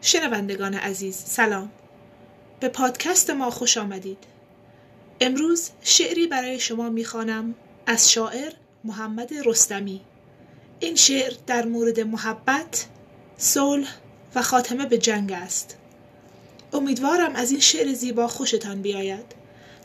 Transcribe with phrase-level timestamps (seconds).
[0.00, 1.70] شنوندگان عزیز سلام.
[2.60, 4.18] به پادکست ما خوش آمدید.
[5.20, 7.54] امروز شعری برای شما می‌خوانم
[7.86, 8.52] از شاعر
[8.84, 10.00] محمد رستمی.
[10.80, 12.86] این شعر در مورد محبت
[13.36, 13.94] صلح
[14.34, 15.76] و خاتمه به جنگ است.
[16.72, 19.34] امیدوارم از این شعر زیبا خوشتان بیاید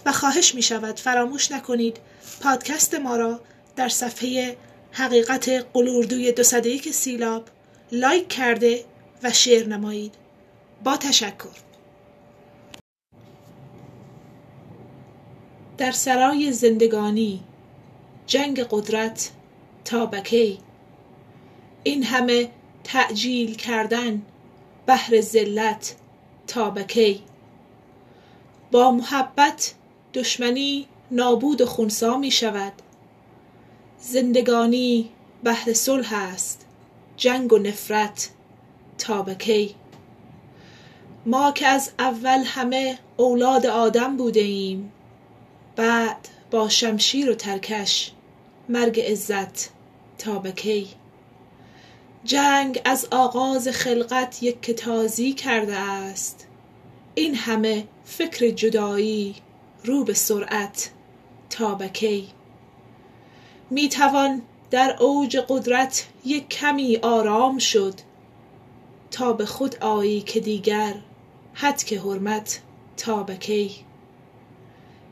[0.05, 1.97] و خواهش می شود فراموش نکنید
[2.41, 3.39] پادکست ما را
[3.75, 4.57] در صفحه
[4.91, 7.47] حقیقت قلوردوی دو سیلاب
[7.91, 8.85] لایک کرده
[9.23, 10.15] و شیر نمایید.
[10.83, 11.57] با تشکر.
[15.77, 17.43] در سرای زندگانی
[18.27, 19.31] جنگ قدرت
[19.85, 20.59] تا بکی
[21.83, 22.49] این همه
[22.83, 24.21] تعجیل کردن
[24.85, 25.95] بهر ذلت
[26.47, 27.23] تا بکی
[28.71, 29.73] با محبت
[30.13, 32.73] دشمنی نابود و خونسا می شود.
[33.99, 35.09] زندگانی
[35.43, 36.65] بهر صلح است
[37.17, 38.29] جنگ و نفرت
[39.03, 39.25] تا
[41.25, 44.91] ما که از اول همه اولاد آدم بوده ایم
[45.75, 48.11] بعد با شمشیر و ترکش
[48.69, 49.69] مرگ عزت
[50.17, 50.53] تا به
[52.23, 56.47] جنگ از آغاز خلقت یک کتازی کرده است.
[57.15, 59.35] این همه فکر جدایی
[59.83, 60.91] رو به سرعت
[61.49, 61.89] تا به
[63.69, 64.41] می توان
[64.71, 67.93] در اوج قدرت یک کمی آرام شد.
[69.13, 70.93] تا به خود آیی که دیگر
[71.85, 72.61] که حرمت
[72.97, 73.71] تا به کی.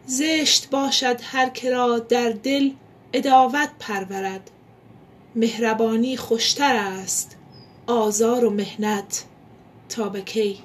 [0.06, 2.72] زشت باشد هر که را در دل
[3.14, 4.52] عداوت پرورد.
[5.36, 7.38] مهربانی خوشتر است
[7.88, 9.24] آزار و محنت
[9.90, 10.60] تا به کی.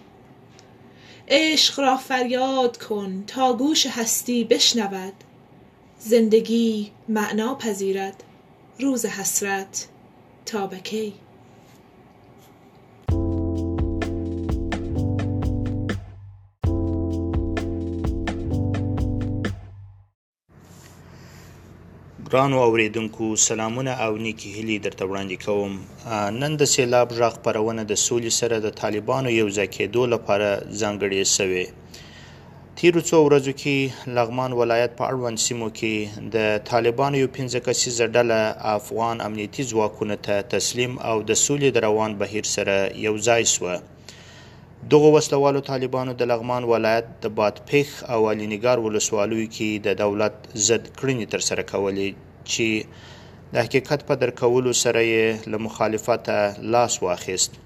[1.29, 5.14] عشق را فریاد کن تا گوش هستی بشنود.
[5.98, 8.23] زندگی معنا پذیرد
[8.81, 9.89] روز حسرت
[10.47, 11.14] تا به کی.
[22.31, 25.73] ګرانو اوریدونکو سلامونه او نیکی هیلې درته وړاندې کوم.
[26.41, 30.48] نن د سیلاب غږ خپرونه د سولې سره د طالبانو یو ځای کېدو لپاره
[30.81, 31.65] ځانګړې شوې.
[32.81, 33.77] تیرو څو ورځو کې
[34.17, 35.95] لغمان ولایت په اړوند سیمو کې
[36.35, 38.41] د طالبانو یو پنځه کسیزه ډله
[38.77, 42.77] افغان امنیتي ځواکونو ته تسلیم او د سولې د روان بهیر سره
[43.07, 43.75] یو ځای سوه
[44.91, 50.36] دغه وسلوالو طالبانو د لغمان ولایت د بادپخ او علینګار ولسوالیو کې د دولت
[50.67, 52.08] ضد کړنې تر سره کولې
[52.51, 52.69] چې
[53.55, 57.58] د حقیقت په درکولو سره یې له مخالفته لاس واخیست.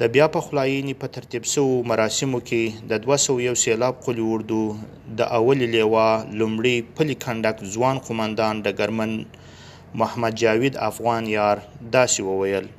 [0.00, 4.60] د بیا پخلاینې په ترتیب شوو مراسمو کې د 201 سیلاب قلي اردو
[5.22, 6.08] د اولي لیوا
[6.40, 9.16] لومړی پلي کنډک ځوان قومندان ډګرمن
[10.04, 12.70] محمد جاوید افغان یار داسې وویل